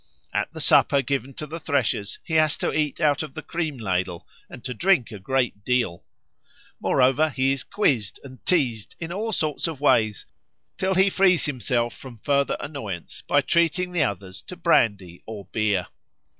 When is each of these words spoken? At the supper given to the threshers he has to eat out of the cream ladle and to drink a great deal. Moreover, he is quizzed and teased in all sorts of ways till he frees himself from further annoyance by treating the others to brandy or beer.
At 0.33 0.51
the 0.51 0.61
supper 0.61 1.03
given 1.03 1.35
to 1.35 1.45
the 1.45 1.59
threshers 1.59 2.17
he 2.23 2.33
has 2.33 2.57
to 2.57 2.73
eat 2.73 2.99
out 2.99 3.21
of 3.21 3.35
the 3.35 3.43
cream 3.43 3.77
ladle 3.77 4.27
and 4.49 4.63
to 4.65 4.73
drink 4.73 5.11
a 5.11 5.19
great 5.19 5.63
deal. 5.63 6.03
Moreover, 6.81 7.29
he 7.29 7.51
is 7.51 7.63
quizzed 7.63 8.19
and 8.23 8.43
teased 8.43 8.95
in 8.99 9.13
all 9.13 9.31
sorts 9.31 9.67
of 9.67 9.79
ways 9.79 10.25
till 10.75 10.95
he 10.95 11.11
frees 11.11 11.45
himself 11.45 11.95
from 11.95 12.17
further 12.17 12.57
annoyance 12.59 13.21
by 13.27 13.41
treating 13.41 13.91
the 13.91 14.01
others 14.01 14.41
to 14.47 14.55
brandy 14.55 15.21
or 15.27 15.45
beer. 15.51 15.85